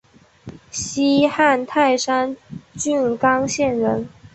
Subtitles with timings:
[0.71, 2.35] 西汉泰山
[2.75, 4.09] 郡刚县人。